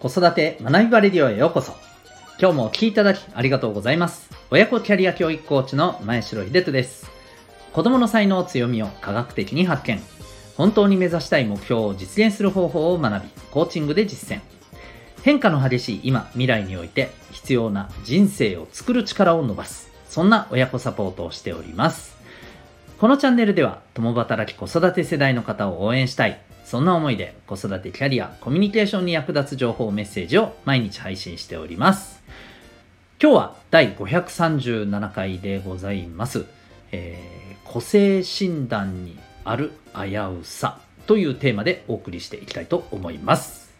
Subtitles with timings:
[0.00, 1.74] 子育て学びバレディオへようこそ。
[2.40, 4.30] 今日もお聴きいただきありがとうございます。
[4.48, 7.10] 親子キャリア教育コーチの前城秀人です。
[7.72, 10.00] 子供の才能強みを科学的に発見。
[10.56, 14.40] 本当に目指したい目標を実現する方法を学び、コーチングで実践。
[15.24, 19.90] 変化の激しい今、未来において必要な人生を作る力を伸ばす。
[20.08, 22.17] そんな親子サポートをしております。
[22.98, 26.40] このチャンネルでは共働き子育て世代の方を応援したい。
[26.64, 32.22] そんな思いで子育てキャリア、コミュニケーションに役立つ情報メッセージを毎日配信しております。
[33.22, 36.44] 今日は第537回でございます。
[36.92, 43.70] えー個性診断にある危うさというテーマでお送りしていきたいと思います。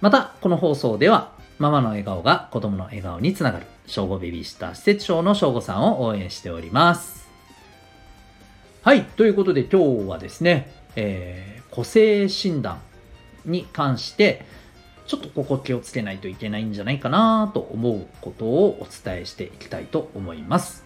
[0.00, 7.23] また、この放送ではママの笑顔が子供の笑顔につながる正午ベビーシッター施設長の正午さんを応援しております。
[8.84, 12.80] はい、ということで今日はですね、えー個性診断
[13.44, 14.44] に関して
[15.06, 20.84] ちょっとここ気をつけないといけないんじゃないかなと思うことをお伝えしていきたいと思います。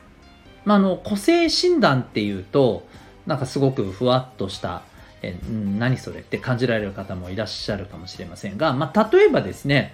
[0.64, 2.86] まあ、あの個性診断っていうと
[3.26, 4.82] なんかすごくふわっとした
[5.20, 5.36] え
[5.78, 9.92] 何それって感じられる方もいらっしゃるかもしれませんが、まあ、例えばですね、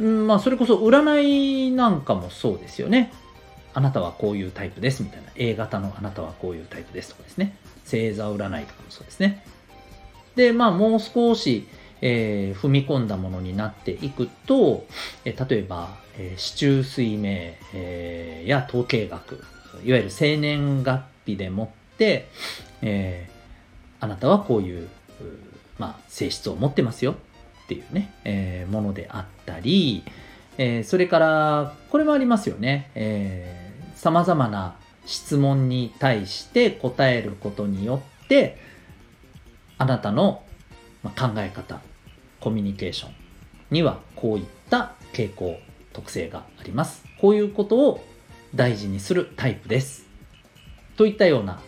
[0.00, 3.12] うんまあ、それこそ占いなんかもそうですよね。
[3.74, 5.28] あなたはこういうタイプですみたいな。
[5.36, 7.56] A 型のあなたはこういうタイプですとかですね。
[7.84, 9.44] 星座占いとかもそうですね。
[10.36, 11.66] でまあもう少し、
[12.00, 14.86] えー踏み込んだものになっていくと、
[15.24, 19.34] えー例えば、えー、四柱推命、えーや統計学
[19.84, 22.28] いわゆる生年月日でもって、
[22.82, 23.32] えー
[24.04, 24.88] あなたはこういう
[25.78, 30.02] まあ、性質を持ってますよっていうね、えーものであったり、
[30.58, 33.61] えーそれからこれもありますよね、さま
[34.24, 38.58] ざまな質問に対して答えることによって
[39.78, 40.42] あなたの
[41.02, 41.80] 考え方
[42.40, 43.12] コミュニケーション
[43.70, 45.58] にはこういった傾向
[45.92, 47.04] 特性があります。
[47.20, 48.04] こういうことを
[48.54, 50.06] 大事にするタイプです。
[50.96, 51.60] といったような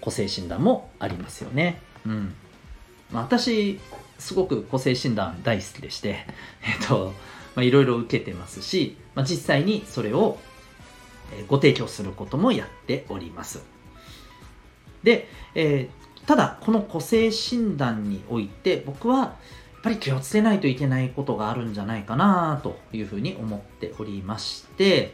[0.00, 1.78] 個性診断もありますよね。
[2.06, 2.34] うん。
[3.10, 3.80] まあ私
[4.18, 6.26] すごく個性診断大好きでして
[6.62, 7.12] えっと
[7.54, 10.38] まあいろいろ受けてますし、まあ、実際にそれを
[11.48, 13.62] ご提供することもやっております。
[15.02, 19.30] で、えーただこの個性診断において僕はやっ
[19.82, 25.12] ぱり気をつけないといけないことがあるんじゃないかなというふうに思っておりまして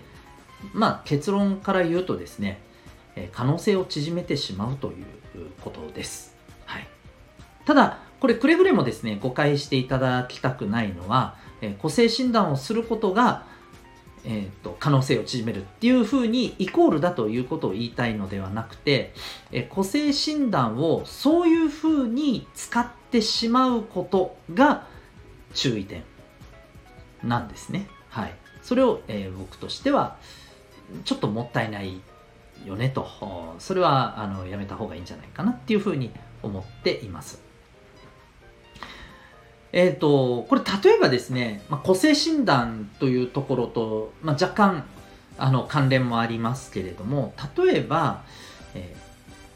[0.74, 2.60] まあ結論から言うとですね
[3.32, 5.04] 可能性を縮めてしまうという
[5.62, 6.36] ことです、
[6.66, 6.86] はい、
[7.64, 11.36] ただこれくれぐれもですね誤解していただきたくないのは、
[11.80, 13.46] 個性診断をすることが
[14.30, 19.14] えー、と可能性を縮めるっていうふうにイコールだということを言いたいのではなくて、
[19.50, 24.86] え個性診断をそういうふうに使ってしまうことが
[25.54, 26.02] 注意点
[27.24, 27.88] なんですね。
[28.10, 30.18] はい、それを、えー僕としては
[31.04, 32.00] ちょっともったいない
[32.66, 33.08] よねと
[33.58, 36.10] それはあのやめた方がいいんじゃないかなっていうふうに
[36.42, 37.47] 思っています。
[39.72, 44.84] えっ、と、これ例えばですね、まあ、個性診断というところと、まあ、若干
[45.36, 48.22] あの関連もありますけれども、例えば、
[48.74, 48.98] えー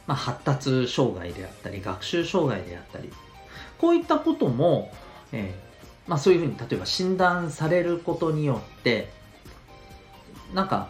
[0.07, 3.11] まあ、発達障害であったり、学習障害であったり、
[3.79, 4.93] こういったことも、
[5.33, 5.73] えー
[6.11, 9.11] まあ、そういうふうに例えば診断されることによって、
[10.55, 10.89] なんか、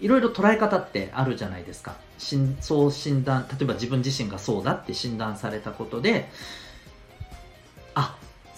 [0.00, 1.94] いろいろ捉え方ってあるじゃないですか。
[2.60, 6.28] そう診断、例えば自分自身がそうだって診断されたことで、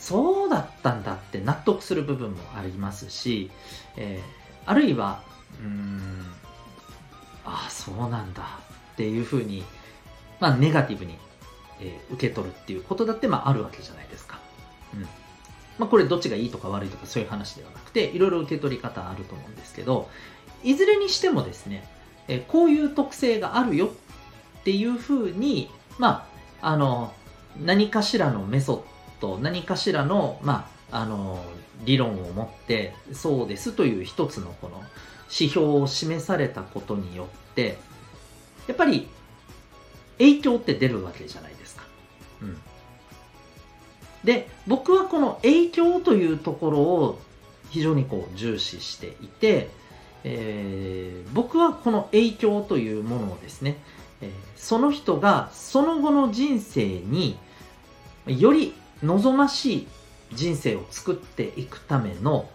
[0.04, 3.50] そうだったんだって納得する部分もありますし、
[3.96, 5.22] えーあるいは
[5.60, 6.24] うーん
[7.44, 8.58] あそうなんだ
[8.92, 9.62] っていうふうに、
[10.40, 11.18] まあ、ネガティブに、
[11.80, 14.38] えー受け取るっていうことだって、まあ、あるわけじゃないですか。
[14.92, 15.02] うん
[15.78, 20.08] まあ、これどっちがいいとか悪いとかそういう話ではなくていろいろ受け取り方あると思うんですけど
[20.62, 21.88] いずれにしてもですね、
[22.28, 26.28] えーこういう特性があるよっていうふうにま
[26.60, 27.12] ああの
[27.58, 31.44] 何かしらのメソッドと何かしらの,、まあ、あの
[31.84, 34.82] 理論を持ってそうですという一つのこの
[35.24, 37.78] 指標を示されたことによって
[38.66, 39.08] やっぱり
[40.18, 41.82] 影響って出るわけじゃないですか。
[42.42, 42.56] うん、
[44.22, 47.20] で僕はこの影響というところを
[47.70, 49.68] 非常にこう重視していて、
[50.22, 53.78] えー僕はこの影響というものをですね、
[54.20, 57.36] えーその人がその後の人生に
[58.26, 58.72] より
[59.04, 59.88] 望ましい
[60.32, 62.48] 人生を作っていくための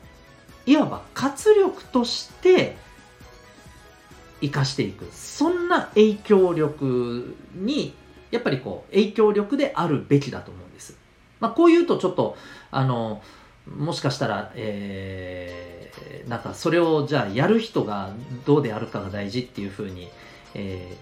[0.65, 2.77] いわば活力として
[4.41, 7.93] 生かしていくそんな影響力に
[8.31, 10.97] やっぱりこう影響力であるべきだと思うんです。
[11.39, 12.37] まあ、こう言うとちょっと
[12.69, 13.21] あの
[13.67, 18.11] もしかしたら、えー、なんかそれをじゃあやる人が
[18.45, 20.09] どうであるかが大事っていうふうに、
[20.53, 20.95] え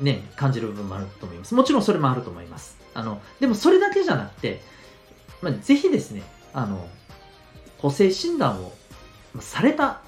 [0.00, 1.54] ー、ね、感じる部分もあると思います。
[1.54, 2.76] もちろんそれもあると思います。
[2.94, 4.60] あの、でもそれだけじゃなくて、
[5.42, 6.86] まあ、ぜひですね、あの、
[7.78, 8.72] 個性診断を
[9.40, 10.00] された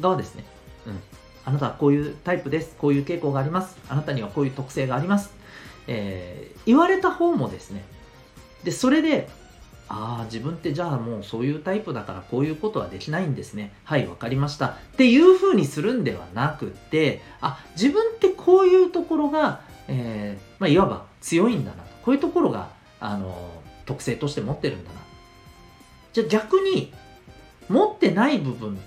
[0.00, 0.44] 側ですね。
[0.86, 1.00] うん。
[1.44, 2.74] あなたはこういうタイプです。
[2.78, 3.76] こういう傾向があります。
[3.88, 5.32] あなたにはこういう特性があります。
[5.86, 7.84] えー、言われた方もですね。
[8.64, 9.28] で、それで、
[9.88, 13.72] ああ、自分ってじゃあもうそういうタイプだからこういうことはできないんですね。
[13.84, 14.66] はい、わかりました。
[14.66, 21.88] っていう風にするんではなくて、あ、自分ってこういうところが、えー、まあ、いわば強いんだなと。
[22.02, 22.68] こういうところが、
[23.00, 23.57] あの、
[23.88, 25.00] 特性として持ってるんだな。
[26.12, 26.92] じゃあ逆に、
[27.70, 28.78] 持ってない部分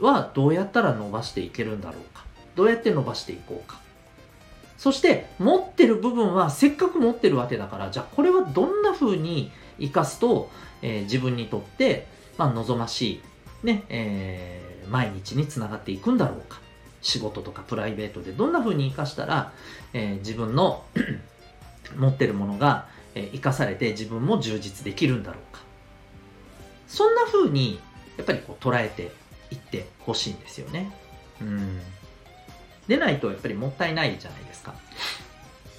[0.00, 2.24] はどうやったら伸ばしていけるんだろうか。
[2.54, 3.78] どうやって伸ばしていこうか。
[4.78, 10.50] そして持ってる部分はせっかく持ってるわけだから、じゃあこれはどんな風に生かすと、
[10.80, 12.06] えー、自分にとって、
[12.38, 13.20] まあ、望まし
[13.62, 16.60] い、ね、えー、毎日につながっていくんだろうか。
[17.02, 19.52] 仕事とかプライベートでどんな風に生かしたら、
[19.92, 20.82] えー、自分の
[21.96, 25.62] 持ってるものが、えー、生かされて自分も充実できるんだろうか。
[26.86, 27.80] そんな風に
[28.16, 29.10] やっぱりこう捉えて
[29.50, 30.92] いってほしいんですよね。
[31.40, 31.80] うん。
[32.86, 34.74] でないとやっぱりもったいないじゃないですか。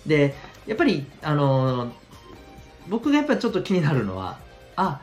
[0.05, 0.35] で、
[0.65, 1.91] やっぱり、あのー、
[2.89, 4.39] 僕がやっぱりちょっと気になるのは、
[4.75, 5.01] あ、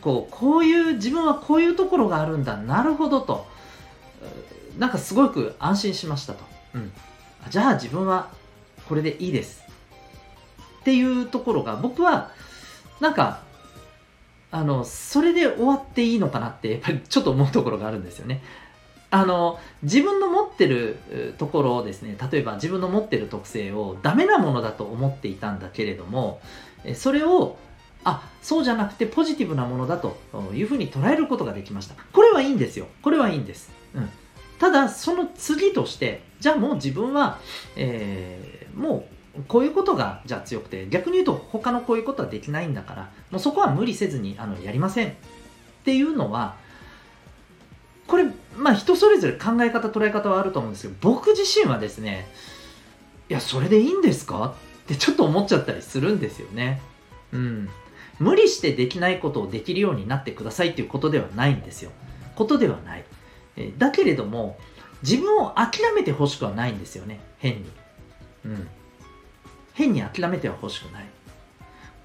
[0.00, 3.46] こう、こういう、自分はこういうところがあるんだ、なるほどと、
[4.78, 6.44] なんかすごく安心しましたと。
[6.74, 6.92] うん。
[7.48, 8.30] じゃあ自分は
[8.88, 9.63] これでいいです。
[10.84, 12.30] っていうところが、僕は、
[13.00, 13.40] なんか、
[14.50, 18.42] あの、それで終わっていいのかなって、やっぱりちょっと思うところがあるんですよね。
[19.10, 20.98] あの、自分の持ってる
[21.38, 26.42] ところをですね、例えば自分の持ってる特性をダメなものだと思っていたんだけれども、
[26.94, 27.56] それを、
[28.04, 30.18] あ、そうじゃなくてポジティブなものだと
[30.52, 31.94] いうふうに捉えることができました。
[32.12, 32.88] これはいいんですよ。
[33.02, 33.72] これはいいんです。
[33.94, 34.10] うん。
[34.58, 37.38] ただ、その次として、じゃあもう自分は、
[37.76, 39.13] えー、もう
[39.48, 45.12] こういうことがじゃあ強くて、逆に言うと他のこういうことはできないんだから、もうそこは無理せずにあのやりませんっ
[45.84, 46.56] ていうのは、
[48.06, 48.26] これ、
[48.56, 52.28] まあ人それぞれ考え方、捉え方はあると思うんですけど、僕自身はですね、
[53.28, 54.54] いや、それでいいんですか？
[54.84, 56.82] ってちょっと思っちゃったりするんですよね。
[57.32, 57.68] うん。
[58.20, 61.90] 無理してできないことをできるようになってくださいっていうことではないんですよ。
[62.36, 63.04] ことではない。
[63.56, 64.58] えだけれども、
[65.02, 67.20] 自分を諦めてほしくはないんですよね。
[67.38, 67.64] 変に。
[68.44, 68.68] うん。
[69.74, 71.04] 変に諦めてはほしくない。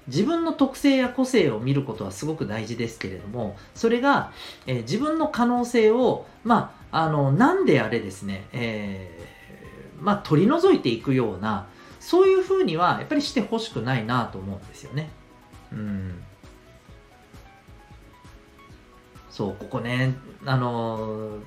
[0.08, 4.32] 自分の特性や個性を見ることはすごく大事ですけれども、それが、
[4.66, 11.68] えー、自分の可能性を、まあ、あの、なんであれですね、えー、まあ、取り除いていくような、
[12.00, 15.10] そういうふうには、やっぱりしてほしくないなと思うんですよね。
[15.72, 16.22] うん。
[19.30, 20.14] そう、ここね、
[20.44, 21.40] あのー、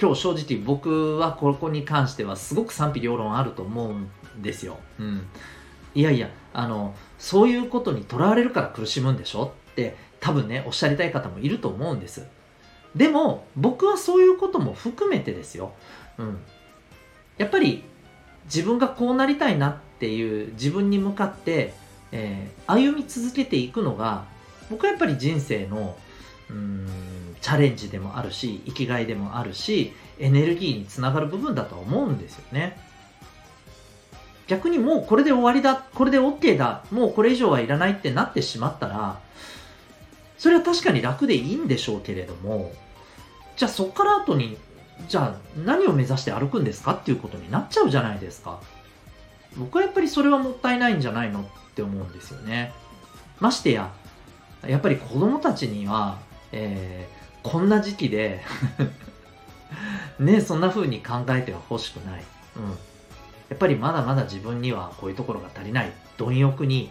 [0.00, 4.78] 今日正直僕はここに関してはすごく賛否両論あると思うんですよ。
[4.98, 5.26] うん。
[5.94, 9.52] いやいや、あの、そういうことにとらわれるから苦しむんでしょ？
[9.72, 12.26] って多分ね、おっしゃりたい方もいると思うんです。
[12.96, 15.72] でも、僕はそういうことも含めてですよ。
[16.18, 16.38] うん。
[17.38, 17.84] やっぱり、
[18.46, 21.74] 自分がこうなりたいなっていう自分に向かって、
[22.12, 24.26] えー、歩み続けていくのが、
[24.70, 25.96] 僕はやっぱり人生の、
[26.50, 26.86] うん、
[27.40, 32.78] チャレンジでもあるし、生きがいでもあるし、エネルギーにつながる部分だと思うんですよね。
[34.46, 39.18] 逆にもうこれで終わりだ、これで OK だ、もうこれ以上はいらないってなってしまったら、
[40.38, 42.72] それは確かに楽でいいんでしょうけれども、
[43.56, 44.58] じゃあそこから後に、
[45.08, 48.60] じゃあ何を目指して歩くんですかっていうことになっちゃうじゃないですか。
[49.56, 52.72] 僕はやっぱりそれはもったいないんじゃないのって思うんですよね。
[53.40, 53.92] ましてや、
[54.66, 56.18] やっぱり子供たちには、
[56.52, 58.42] えー、こんな時期で
[60.18, 62.24] ね、そんな風に考えては欲しくない。
[62.56, 62.78] うん。
[63.48, 66.90] やっぱりまだまだ自分にはこういうところが足りない貪欲に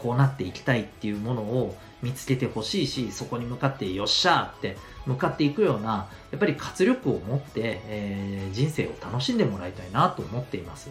[0.00, 10.90] こうなっていきたいっていうものを見つけてほしいしそこに向かってよっしゃーって向かっていくようなやっぱり活力を持って、えー、人生を楽しんでもらいたいなと思っています。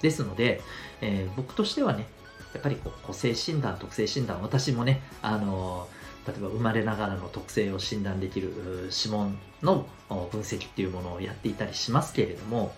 [0.00, 0.60] ですので、
[1.00, 2.06] えー、僕としてはね
[2.54, 9.86] やっぱりこう個性診断特性診断私もねあのー、例えば生まれながらの特性を診断できる指紋の
[10.30, 12.74] 分析っていうものをやっていたりしますけれども、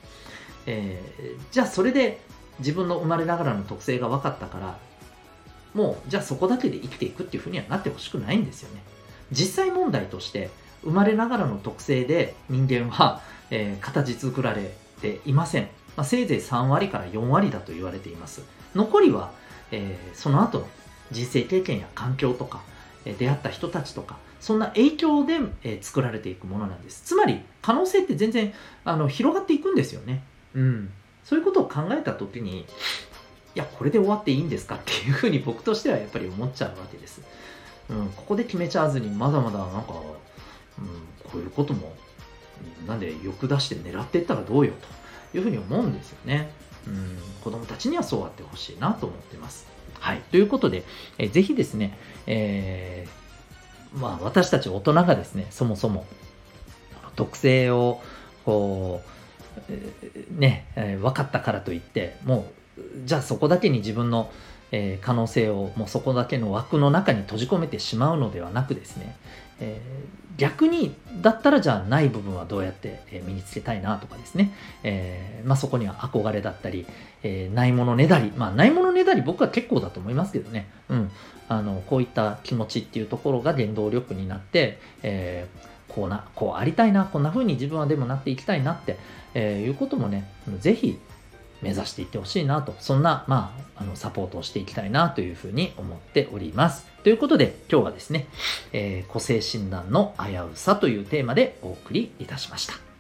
[0.67, 2.21] えー、じゃあそれで
[2.59, 4.79] 自分の生まれながらの特性が分かったから
[5.75, 8.83] もうじゃあそこだけで生きていくっていうふうにはなってほしくないんですよね。
[9.33, 10.51] 実際問題として
[10.83, 15.63] 生まれながらの特性で人間は、えー、形作られていません、
[15.97, 18.43] まあ、せいぜい3割から4割だと言われています。
[18.75, 19.33] 残りは、
[19.73, 20.69] えー、その後の
[21.11, 22.61] 人生経験や環境とか
[23.05, 27.01] え、出会った人たちとかそんな影響で、え作られていくものなんです。
[27.03, 28.53] つまり可能性って全然
[28.85, 30.23] あの広がっていくんですよね。
[30.55, 30.91] うん。
[31.25, 32.61] そういうことを考えた時に
[33.55, 37.23] いやこれで終わっていいんですかっていうふうに僕としてはやっぱり思っちゃうわけです、
[37.89, 39.95] うん、ここで決めちゃわずにまだまだなんか、
[40.79, 40.87] うん、
[41.25, 41.95] こういうことも
[42.87, 44.73] なんで欲出して狙っていったらどうよ
[45.33, 46.51] というふうに思うんですよね。
[46.87, 49.67] うん子供たちにはそうあってほしいなと思ってます。
[49.99, 50.21] はい。
[50.31, 50.85] ということで、
[51.19, 56.07] えー、ぜひですね、えー、まあ、私たち大人がですね、そもそも、
[57.17, 58.01] 特性を、
[58.45, 59.09] こう、
[60.31, 62.47] ね、えー、分かったからといって、も
[62.79, 64.31] う、じゃあそこだけに自分の、
[64.73, 69.17] えー、可能性をもうそこだけの枠の中に閉じ込めてしまうのではなくですね、
[69.61, 76.87] えー、逆にだったらじゃあない部分はどうやって身につけたいなとかですね、えー、まあ、そこには憧れだったり、
[77.23, 81.11] えないものねだり、まあ、ないものねだり僕は結構だと思いますけどね、うん、
[81.49, 85.47] あのこういった気持ちっていうところが原動力になって、え
[85.95, 88.99] こうなこうありたいなこんな風に自分はでもなっていきたいなって、
[89.35, 90.29] えいうこともね
[90.61, 90.99] ぜひ
[91.65, 96.87] 目指していってほしいなと、そんな、まあ、あの、サポートをしていきたいなというふうに思っております。
[97.03, 98.27] ということで、今日はですね、
[98.73, 102.94] えー、個性診断の危うさというテーマでお送りいたしました。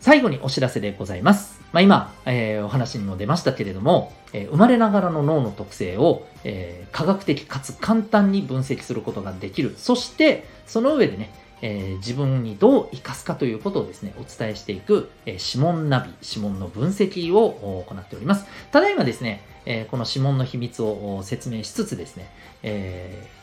[0.00, 1.60] 最後にお知らせでございます。
[1.72, 9.74] まあ、今、えー、お話にも出ましたけれども、えー、生まれながらの脳の特性を、えー、科学的かつ簡単に分析することができる。
[9.76, 18.46] そして、その上でね、え、自分にどう生かすかということをですね、お伝えしていく、えー、指紋ナビ、指紋の分析を行っております。
[18.70, 22.30] ただいまですね、え、この指紋の秘密を説明しつつですね、
[22.62, 23.37] えー、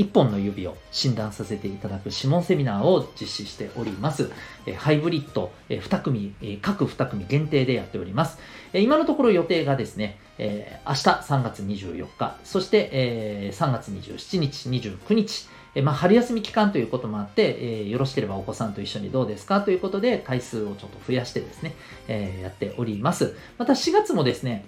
[0.00, 4.30] 1本の指を診断させていただく指紋セミナーを実施しております。
[4.66, 8.38] えハイブリッド、え2組、え各2組限定でやっております。
[8.72, 19.60] え今のところ予定がですね、え明日3月24日、そして、え3月27日、29日、えまあ、春休み期間ということもあって、えー、よろしければお子さんと一緒にどうですか？
[19.60, 21.74] ということで、回数をちょっと増やしてですね、
[22.08, 23.36] えー、やっております。
[23.58, 24.64] また4月もですね、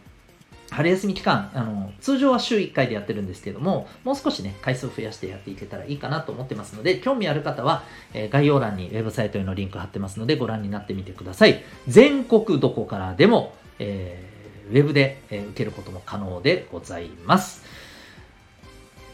[0.72, 11.62] 春休み期間、あの、通常は週1回でやってるんですけども、もう少しね、回数を増やしてやっていけたらいいかなと思ってますので、興味ある方は、えー、概要欄にウェブサイトへのリンク貼ってますので、ご覧になってみてください。
[11.88, 17.64] 全国どこからでも、えー、ウェブで、えー、受けることも可能でございます。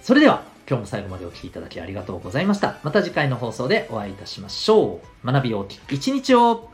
[0.03, 2.79] それでは、今日も最後までお聴きいただきありがとうございました。
[2.83, 5.27] また次回の放送でお会いいたしましょう。
[5.27, 6.71] 学び大きい一日を